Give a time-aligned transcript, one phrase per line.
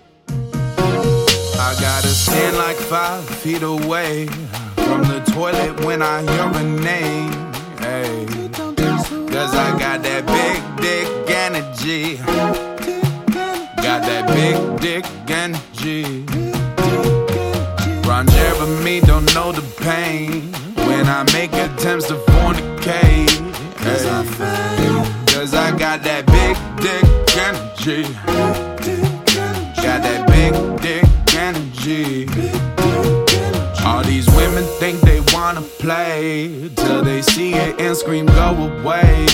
[1.59, 4.27] I gotta stand like five feet away
[4.77, 7.35] from the toilet when I urinate.
[7.81, 8.27] Hey.
[9.33, 12.17] Cause I got that big dick energy.
[13.83, 16.24] Got that big dick energy.
[18.06, 20.53] Ron Jeremy don't know the pain
[20.87, 22.76] when I make attempts to fornicate.
[27.47, 28.03] Energy.
[29.83, 32.27] Got that big dick energy.
[33.85, 38.49] All these women think they wanna play till they see it and scream, go
[38.81, 39.27] away.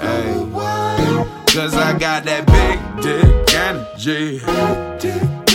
[0.00, 0.46] Hey.
[1.52, 5.45] Cause I got that big dick energy.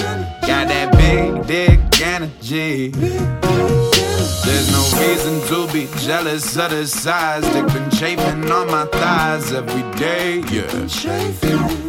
[1.01, 2.89] Big dick energy.
[4.45, 7.43] There's no reason to be jealous of the size.
[7.53, 10.39] Dick been chafing on my thighs every day.
[10.51, 10.67] Yeah.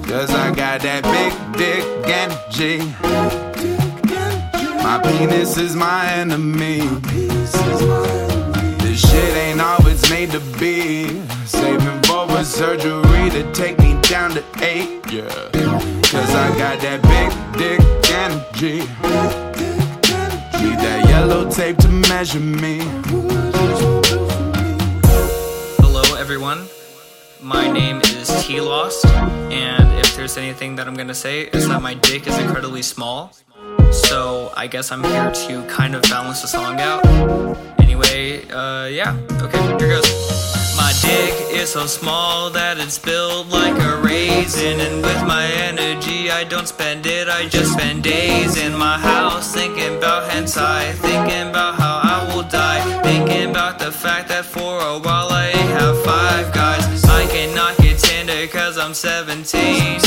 [0.09, 2.79] Cause I got that big dick energy.
[4.83, 6.81] My penis is my enemy.
[8.83, 11.07] This shit ain't always made to be.
[11.47, 15.01] Saving for a surgery to take me down to eight.
[15.13, 16.02] Yeah.
[16.13, 17.81] Cause I got that big dick
[18.13, 18.81] energy.
[20.63, 22.81] Need that yellow tape to measure me.
[25.81, 26.67] Hello, everyone.
[27.41, 31.81] My name is T Lost, and if there's anything that I'm gonna say, is that
[31.81, 33.33] my dick is incredibly small.
[33.91, 37.07] So I guess I'm here to kind of balance the song out.
[37.81, 39.17] Anyway, uh, yeah.
[39.41, 40.62] Okay, here goes.
[40.77, 46.31] My dick is so small that it's built like a raisin, and with my energy,
[46.31, 47.29] I don't spend it.
[47.29, 52.43] I just spend days in my house thinking about hentai, thinking about how I will
[52.49, 55.47] die, thinking about the fact that for a while I
[55.79, 57.05] have five guys.
[57.05, 60.01] I cannot get Tinder cause I'm 17.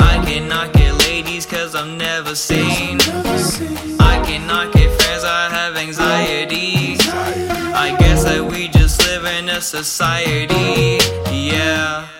[0.00, 2.97] I cannot get ladies cause I'm never seen.
[9.60, 10.98] Society,
[11.30, 12.17] yeah.